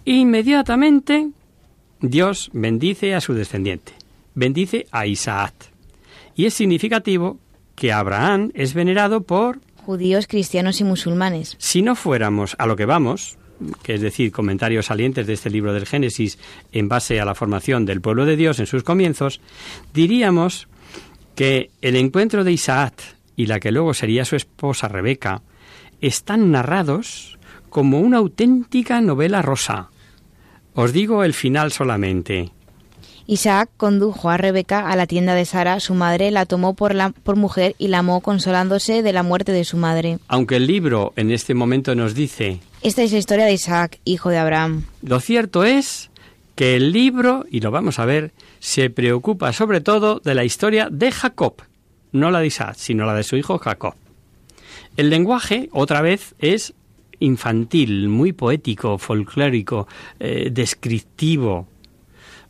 [0.06, 1.30] Inmediatamente
[2.02, 3.94] Dios bendice a su descendiente,
[4.36, 5.54] bendice a Isaac.
[6.36, 7.40] Y es significativo
[7.76, 11.56] que Abraham es venerado por judíos, cristianos y musulmanes.
[11.60, 13.38] Si no fuéramos a lo que vamos,
[13.84, 16.38] que es decir, comentarios salientes de este libro del Génesis
[16.74, 19.40] en base a la formación del pueblo de Dios en sus comienzos,
[19.94, 20.68] diríamos
[21.36, 22.94] que el encuentro de Isaac
[23.36, 25.42] y la que luego sería su esposa Rebeca
[26.02, 27.38] están narrados
[27.70, 29.90] como una auténtica novela rosa.
[30.74, 32.52] Os digo el final solamente.
[33.26, 37.12] Isaac condujo a Rebeca a la tienda de Sara, su madre la tomó por, la,
[37.12, 40.20] por mujer y la amó consolándose de la muerte de su madre.
[40.28, 42.60] Aunque el libro en este momento nos dice...
[42.82, 44.84] Esta es la historia de Isaac, hijo de Abraham.
[45.02, 46.10] Lo cierto es
[46.56, 50.90] que el libro, y lo vamos a ver, se preocupa sobre todo de la historia
[50.92, 51.56] de Jacob,
[52.14, 53.96] no la de Isaac, sino la de su hijo Jacob.
[54.96, 56.74] El lenguaje, otra vez, es
[57.20, 59.88] infantil, muy poético, folclórico,
[60.20, 61.68] eh, descriptivo,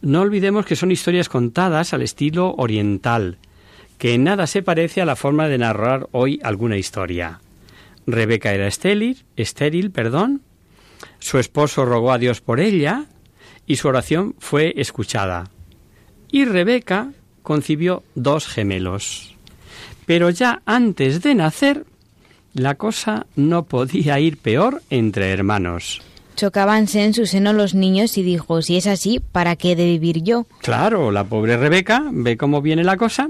[0.03, 3.37] no olvidemos que son historias contadas al estilo oriental,
[3.97, 7.39] que en nada se parece a la forma de narrar hoy alguna historia.
[8.05, 10.41] Rebeca era estéril, estéril, perdón.
[11.19, 13.05] Su esposo rogó a Dios por ella
[13.65, 15.49] y su oración fue escuchada.
[16.29, 19.32] Y Rebeca concibió dos gemelos.
[20.05, 21.85] Pero ya antes de nacer,
[22.53, 26.01] la cosa no podía ir peor entre hermanos.
[26.35, 29.85] Chocábanse en su seno los niños y dijo, si es así, ¿para qué he de
[29.85, 30.47] vivir yo?
[30.61, 33.29] Claro, la pobre Rebeca ve cómo viene la cosa.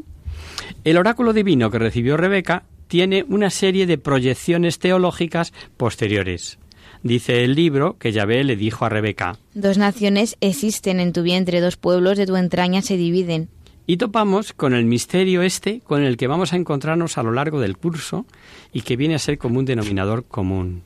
[0.83, 6.59] El oráculo divino que recibió Rebeca tiene una serie de proyecciones teológicas posteriores.
[7.01, 11.59] Dice el libro que Yahvé le dijo a Rebeca, Dos naciones existen en tu vientre,
[11.59, 13.49] dos pueblos de tu entraña se dividen.
[13.85, 17.59] Y topamos con el misterio este con el que vamos a encontrarnos a lo largo
[17.59, 18.25] del curso
[18.71, 20.83] y que viene a ser como un denominador común.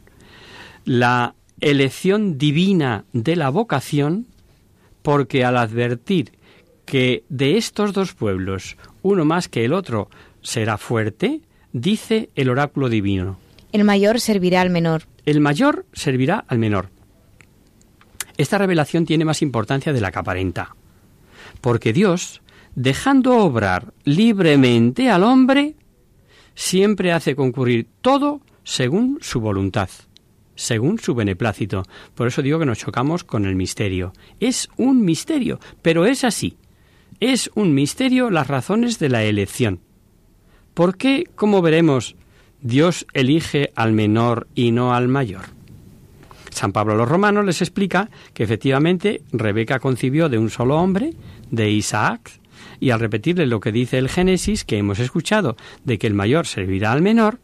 [0.83, 4.25] La elección divina de la vocación,
[5.03, 6.31] porque al advertir
[6.85, 10.09] que de estos dos pueblos uno más que el otro
[10.41, 11.41] será fuerte,
[11.73, 13.37] dice el oráculo divino.
[13.73, 15.03] El mayor servirá al menor.
[15.25, 16.89] El mayor servirá al menor.
[18.37, 20.75] Esta revelación tiene más importancia de la que aparenta,
[21.59, 22.41] porque Dios,
[22.77, 25.73] dejando obrar libremente al hombre,
[26.53, 29.89] siempre hace concurrir todo según su voluntad
[30.59, 31.83] según su beneplácito.
[32.15, 34.11] Por eso digo que nos chocamos con el misterio.
[34.39, 36.57] Es un misterio, pero es así.
[37.19, 39.81] Es un misterio las razones de la elección.
[40.73, 42.15] ¿Por qué, como veremos,
[42.59, 45.45] Dios elige al menor y no al mayor?
[46.49, 51.13] San Pablo a los romanos les explica que efectivamente Rebeca concibió de un solo hombre,
[51.51, 52.31] de Isaac,
[52.79, 56.47] y al repetirle lo que dice el Génesis que hemos escuchado de que el mayor
[56.47, 57.39] servirá al menor,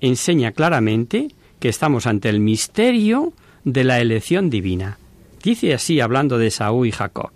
[0.00, 1.28] enseña claramente
[1.58, 3.32] que estamos ante el misterio
[3.64, 4.98] de la elección divina.
[5.42, 7.30] Dice así hablando de Saúl y Jacob.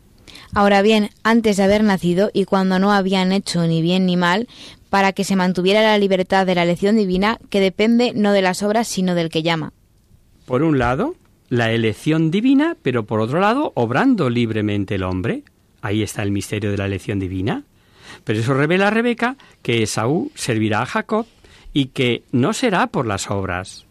[0.55, 4.49] Ahora bien, antes de haber nacido y cuando no habían hecho ni bien ni mal,
[4.91, 8.63] para que se mantuviera la libertad de la elección divina, que depende no de las
[8.63, 9.73] obras, sino del que llama.
[10.45, 11.15] Por un lado,
[11.49, 15.45] la elección divina, pero por otro lado, obrando libremente el hombre.
[15.83, 17.65] Ahí está el misterio de la elección divina.
[18.25, 21.27] Pero eso revela a Rebeca que Saúl servirá a Jacob
[21.73, 23.87] y que no será por las obras.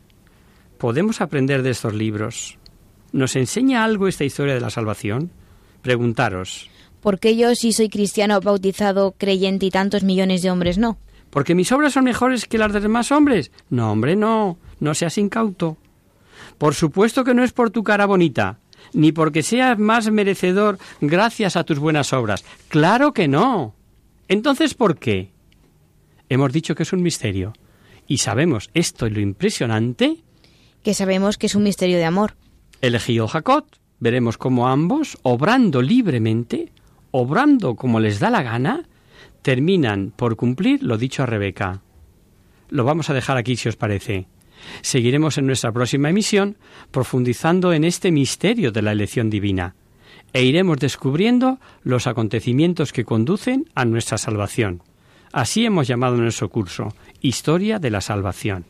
[0.77, 2.57] ¿Podemos aprender de estos libros?
[3.11, 5.31] ¿Nos enseña algo esta historia de la salvación?
[5.81, 6.69] Preguntaros.
[7.01, 10.97] ¿Por qué yo sí soy cristiano, bautizado, creyente y tantos millones de hombres no?
[11.29, 13.51] ¿Porque mis obras son mejores que las de demás hombres?
[13.69, 14.57] No, hombre, no.
[14.79, 15.77] No seas incauto.
[16.57, 18.59] Por supuesto que no es por tu cara bonita,
[18.93, 22.43] ni porque seas más merecedor gracias a tus buenas obras.
[22.67, 23.75] Claro que no.
[24.27, 25.31] Entonces, ¿por qué?
[26.29, 27.53] Hemos dicho que es un misterio.
[28.07, 30.17] Y sabemos esto y lo impresionante.
[30.83, 32.35] Que sabemos que es un misterio de amor.
[32.81, 33.65] Elegido Jacob,
[33.99, 36.71] veremos cómo ambos, obrando libremente,
[37.11, 38.87] obrando como les da la gana,
[39.41, 41.81] terminan por cumplir lo dicho a Rebeca.
[42.69, 44.27] Lo vamos a dejar aquí si os parece.
[44.81, 46.57] Seguiremos en nuestra próxima emisión
[46.91, 49.75] profundizando en este misterio de la elección divina
[50.33, 54.81] e iremos descubriendo los acontecimientos que conducen a nuestra salvación.
[55.33, 58.65] Así hemos llamado nuestro curso, Historia de la Salvación.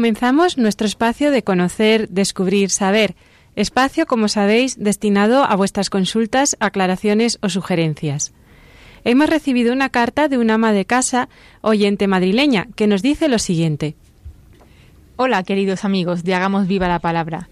[0.00, 3.16] Comenzamos nuestro espacio de conocer, descubrir, saber,
[3.54, 8.32] espacio, como sabéis, destinado a vuestras consultas, aclaraciones o sugerencias.
[9.04, 11.28] Hemos recibido una carta de un ama de casa,
[11.60, 13.94] oyente madrileña, que nos dice lo siguiente.
[15.16, 17.50] Hola, queridos amigos de Hagamos Viva la Palabra.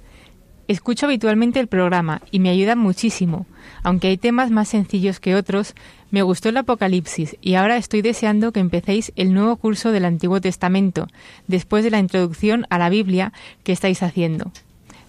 [0.69, 3.47] Escucho habitualmente el programa y me ayuda muchísimo.
[3.83, 5.75] Aunque hay temas más sencillos que otros,
[6.11, 10.43] me gustó el Apocalipsis y ahora estoy deseando que empecéis el nuevo curso del Antiguo
[10.43, 11.09] Testamento,
[11.47, 13.33] después de la introducción a la Biblia
[13.65, 14.53] que estáis haciendo.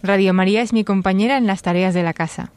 [0.02, 2.52] Radio María es mi compañera en las tareas de la casa.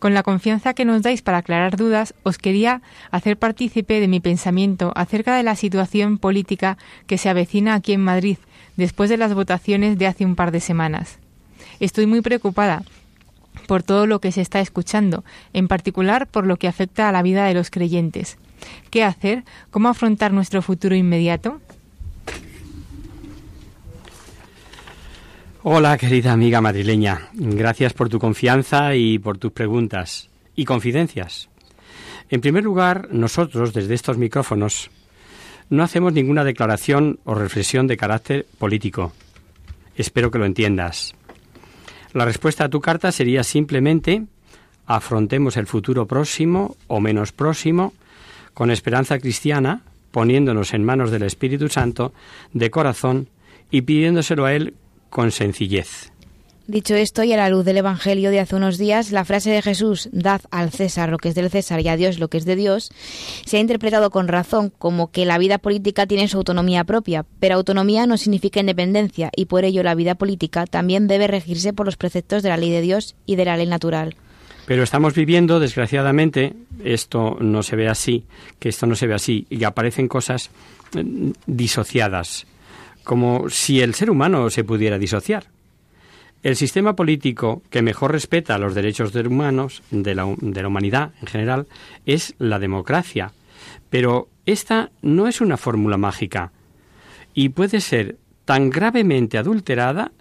[0.00, 4.18] Con la confianza que nos dais para aclarar dudas, os quería hacer partícipe de mi
[4.18, 8.38] pensamiento acerca de la situación política que se avecina aquí en Madrid
[8.76, 11.20] después de las votaciones de hace un par de semanas.
[11.80, 12.82] Estoy muy preocupada
[13.66, 17.22] por todo lo que se está escuchando, en particular por lo que afecta a la
[17.22, 18.38] vida de los creyentes.
[18.90, 19.44] ¿Qué hacer?
[19.70, 21.60] ¿Cómo afrontar nuestro futuro inmediato?
[25.62, 27.28] Hola, querida amiga madrileña.
[27.32, 31.48] Gracias por tu confianza y por tus preguntas y confidencias.
[32.30, 34.90] En primer lugar, nosotros, desde estos micrófonos,
[35.68, 39.12] no hacemos ninguna declaración o reflexión de carácter político.
[39.96, 41.14] Espero que lo entiendas.
[42.16, 44.24] La respuesta a tu carta sería simplemente
[44.86, 47.92] afrontemos el futuro próximo o menos próximo
[48.54, 52.14] con esperanza cristiana, poniéndonos en manos del Espíritu Santo
[52.54, 53.28] de corazón
[53.70, 54.72] y pidiéndoselo a Él
[55.10, 56.10] con sencillez.
[56.68, 59.62] Dicho esto, y a la luz del Evangelio de hace unos días, la frase de
[59.62, 62.44] Jesús, dad al César lo que es del César y a Dios lo que es
[62.44, 62.90] de Dios,
[63.44, 67.54] se ha interpretado con razón como que la vida política tiene su autonomía propia, pero
[67.54, 71.96] autonomía no significa independencia y por ello la vida política también debe regirse por los
[71.96, 74.16] preceptos de la ley de Dios y de la ley natural.
[74.66, 78.24] Pero estamos viviendo, desgraciadamente, esto no se ve así,
[78.58, 80.50] que esto no se ve así, y aparecen cosas
[80.94, 82.48] mm, disociadas,
[83.04, 85.46] como si el ser humano se pudiera disociar.
[86.46, 91.66] El sistema político que mejor respeta los derechos de humanos, de la, humanidad en general,
[92.04, 93.32] es la democracia.
[93.90, 96.52] Pero esta no es una fórmula mágica
[97.34, 100.12] y puede ser tan gravemente adulterada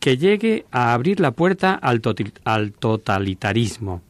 [0.00, 2.02] que llegue a abrir la puerta al,
[2.42, 4.02] al totalitarismo.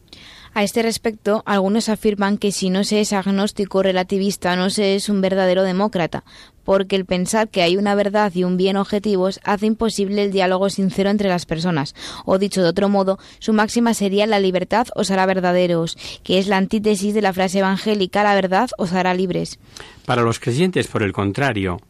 [0.52, 5.08] A este respecto, algunos afirman que si no se es agnóstico relativista no se es
[5.08, 6.24] un verdadero demócrata,
[6.64, 10.70] porque el pensar que hay una verdad y un bien objetivos hace imposible el diálogo
[10.70, 11.94] sincero entre las personas,
[12.24, 16.46] o dicho de otro modo, su máxima sería la libertad os hará verdaderos, que es
[16.46, 19.58] la antítesis de la frase evangélica la verdad os hará libres.
[20.06, 21.80] Para los creyentes, por el contrario,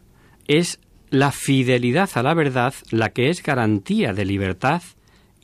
[0.46, 0.78] es
[1.10, 4.82] la fidelidad a la verdad la que es garantía de libertad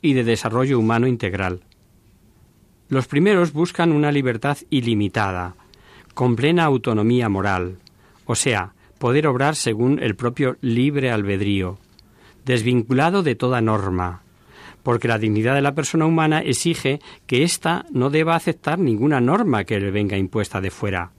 [0.01, 1.61] y de desarrollo humano integral.
[2.89, 5.55] Los primeros buscan una libertad ilimitada,
[6.13, 7.79] con plena autonomía moral,
[8.25, 11.77] o sea, poder obrar según el propio libre albedrío,
[12.45, 14.21] desvinculado de toda norma,
[14.83, 19.63] porque la dignidad de la persona humana exige que ésta no deba aceptar ninguna norma
[19.63, 21.11] que le venga impuesta de fuera,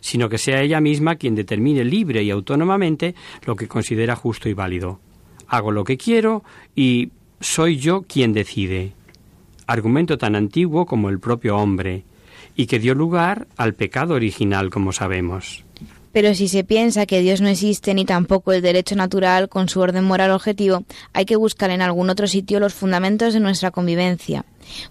[0.00, 3.14] sino que sea ella misma quien determine libre y autónomamente
[3.46, 5.00] lo que considera justo y válido.
[5.46, 6.42] Hago lo que quiero
[6.74, 8.94] y soy yo quien decide
[9.66, 12.04] argumento tan antiguo como el propio hombre,
[12.54, 15.64] y que dio lugar al pecado original, como sabemos.
[16.12, 19.80] Pero si se piensa que Dios no existe ni tampoco el derecho natural con su
[19.80, 24.44] orden moral objetivo, hay que buscar en algún otro sitio los fundamentos de nuestra convivencia.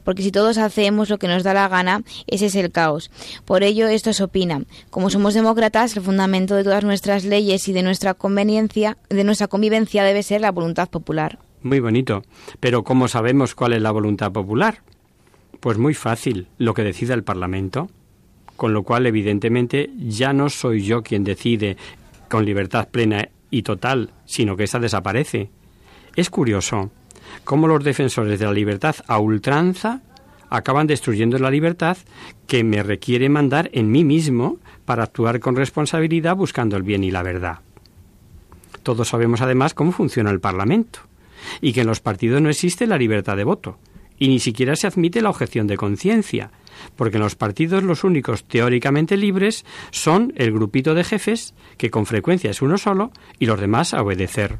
[0.04, 3.12] Porque si todos hacemos lo que nos da la gana, ese es el caos.
[3.46, 4.64] Por ello, esto se opina.
[4.90, 9.48] Como somos demócratas, el fundamento de todas nuestras leyes y de nuestra conveniencia, de nuestra
[9.48, 11.40] convivencia debe ser la voluntad popular.
[11.64, 12.24] Muy bonito.
[12.60, 14.82] Pero ¿cómo sabemos cuál es la voluntad popular?
[15.60, 17.90] Pues muy fácil, lo que decida el Parlamento.
[18.62, 21.78] Con lo cual, evidentemente, ya no soy yo quien decide
[22.30, 25.50] con libertad plena y total, sino que esa desaparece.
[26.16, 26.92] Es curioso
[27.44, 30.02] cómo los defensores de la libertad a ultranza
[30.52, 31.98] acaban destruyendo la libertad
[32.46, 37.10] que me requiere mandar en mí mismo para actuar con responsabilidad buscando el bien y
[37.10, 37.62] la verdad.
[38.84, 41.00] Todos sabemos además cómo funciona el Parlamento
[41.62, 43.80] y que en los partidos no existe la libertad de voto
[44.20, 46.52] y ni siquiera se admite la objeción de conciencia,
[46.96, 52.06] porque en los partidos los únicos teóricamente libres son el grupito de jefes, que con
[52.06, 54.60] frecuencia es uno solo, y los demás a obedecer.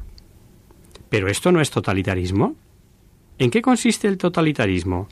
[1.08, 2.56] ¿Pero esto no es totalitarismo?
[3.38, 5.08] ¿En qué consiste el totalitarismo?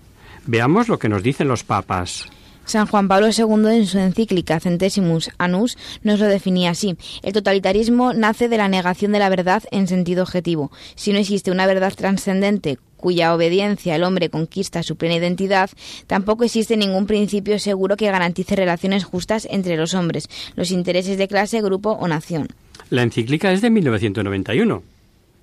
[0.47, 2.29] Veamos lo que nos dicen los papas.
[2.65, 6.97] San Juan Pablo II en su encíclica Centesimus Annus nos lo definía así.
[7.23, 10.71] El totalitarismo nace de la negación de la verdad en sentido objetivo.
[10.95, 15.71] Si no existe una verdad trascendente cuya obediencia el hombre conquista su plena identidad,
[16.07, 21.27] tampoco existe ningún principio seguro que garantice relaciones justas entre los hombres, los intereses de
[21.27, 22.49] clase, grupo o nación.
[22.91, 24.83] La encíclica es de 1991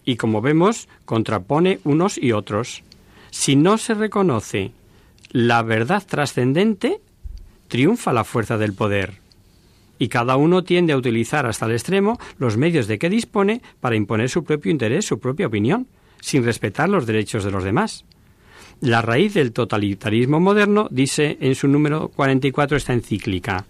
[0.05, 2.83] y, como vemos, contrapone unos y otros.
[3.31, 4.71] Si no se reconoce
[5.31, 6.99] la verdad trascendente,
[7.67, 9.15] triunfa la fuerza del poder.
[9.99, 13.95] Y cada uno tiende a utilizar hasta el extremo los medios de que dispone para
[13.95, 15.87] imponer su propio interés, su propia opinión,
[16.22, 18.05] sin respetar los derechos de los demás.
[18.82, 23.65] La raíz del totalitarismo moderno, dice en su número 44 esta encíclica,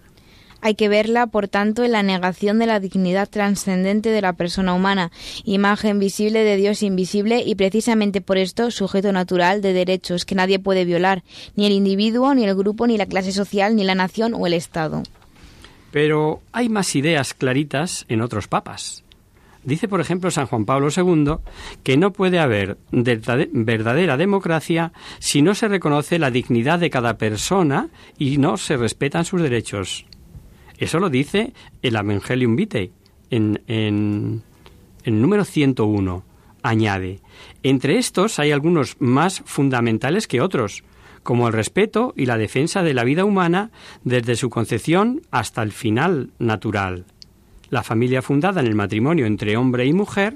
[0.60, 4.74] hay que verla, por tanto, en la negación de la dignidad trascendente de la persona
[4.74, 5.12] humana,
[5.44, 10.58] imagen visible de Dios invisible y precisamente por esto sujeto natural de derechos que nadie
[10.58, 11.22] puede violar,
[11.54, 14.52] ni el individuo, ni el grupo, ni la clase social, ni la nación o el
[14.52, 15.04] Estado.
[15.92, 19.04] Pero hay más ideas claritas en otros papas.
[19.68, 21.34] Dice, por ejemplo, San Juan Pablo II
[21.82, 27.90] que no puede haber verdadera democracia si no se reconoce la dignidad de cada persona
[28.16, 30.06] y no se respetan sus derechos.
[30.78, 31.52] Eso lo dice
[31.82, 32.92] el Evangelium Vitae
[33.28, 34.42] en, en,
[35.04, 36.24] el número 101.
[36.62, 37.20] Añade,
[37.62, 40.82] entre estos hay algunos más fundamentales que otros,
[41.22, 43.70] como el respeto y la defensa de la vida humana
[44.02, 47.04] desde su concepción hasta el final natural,
[47.70, 50.34] la familia fundada en el matrimonio entre hombre y mujer,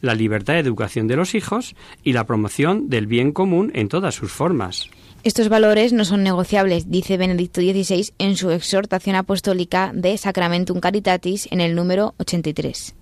[0.00, 1.74] la libertad de educación de los hijos
[2.04, 4.88] y la promoción del bien común en todas sus formas.
[5.22, 11.46] Estos valores no son negociables, dice Benedicto XVI en su exhortación apostólica de Sacramentum Caritatis
[11.50, 12.94] en el número 83.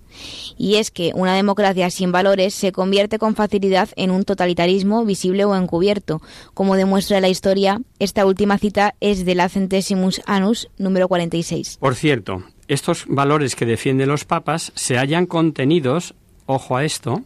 [0.57, 5.45] Y es que una democracia sin valores se convierte con facilidad en un totalitarismo visible
[5.45, 6.21] o encubierto.
[6.53, 11.77] Como demuestra la historia, esta última cita es de la Centesimus Annus número 46.
[11.79, 16.15] Por cierto, estos valores que defienden los papas se hallan contenidos,
[16.45, 17.23] ojo a esto,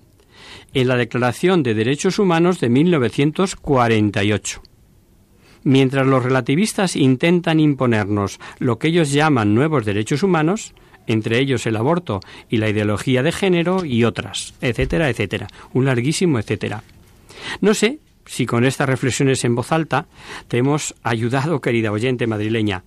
[0.73, 4.63] en la Declaración de Derechos Humanos de 1948
[5.63, 10.73] Mientras los relativistas intentan imponernos lo que ellos llaman nuevos derechos humanos,
[11.07, 12.19] entre ellos el aborto
[12.49, 16.83] y la ideología de género y otras, etcétera, etcétera, un larguísimo etcétera.
[17.61, 20.07] No sé si con estas reflexiones en voz alta
[20.47, 22.83] te hemos ayudado, querida oyente madrileña.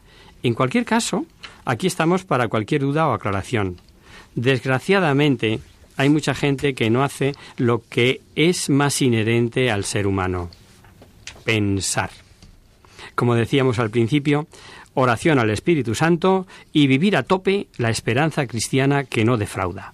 [0.47, 1.27] En cualquier caso,
[1.65, 3.81] aquí estamos para cualquier duda o aclaración.
[4.37, 5.59] Desgraciadamente,
[5.97, 10.49] hay mucha gente que no hace lo que es más inherente al ser humano,
[11.45, 12.11] pensar.
[13.17, 14.47] como decíamos al principio,
[14.95, 19.93] oración al Espíritu Santo y vivir a tope la esperanza cristiana que no defrauda.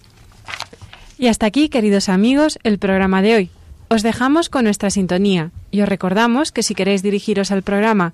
[1.17, 3.49] Y hasta aquí, queridos amigos, el programa de hoy.
[3.87, 8.13] Os dejamos con nuestra sintonía y os recordamos que si queréis dirigiros al programa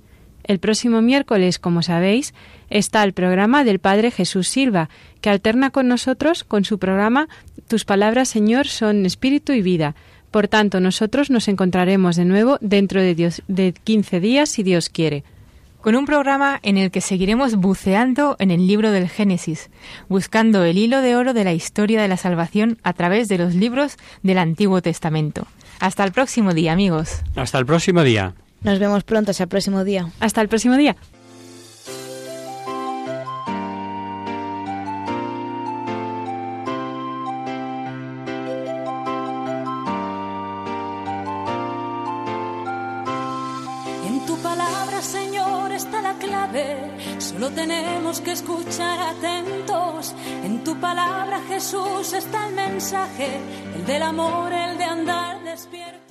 [0.51, 2.33] El próximo miércoles, como sabéis,
[2.69, 4.89] está el programa del Padre Jesús Silva,
[5.21, 7.29] que alterna con nosotros con su programa
[7.69, 9.95] Tus palabras, Señor, son espíritu y vida.
[10.29, 14.89] Por tanto, nosotros nos encontraremos de nuevo dentro de, Dios, de 15 días, si Dios
[14.89, 15.23] quiere.
[15.79, 19.69] Con un programa en el que seguiremos buceando en el libro del Génesis,
[20.09, 23.55] buscando el hilo de oro de la historia de la salvación a través de los
[23.55, 25.47] libros del Antiguo Testamento.
[25.79, 27.21] Hasta el próximo día, amigos.
[27.37, 28.33] Hasta el próximo día.
[28.63, 30.11] Nos vemos pronto, hasta el próximo día.
[30.19, 30.95] Hasta el próximo día.
[44.05, 46.91] En tu palabra, Señor, está la clave.
[47.17, 50.13] Solo tenemos que escuchar atentos.
[50.43, 53.39] En tu palabra, Jesús, está el mensaje,
[53.75, 56.10] el del amor, el de andar despierto.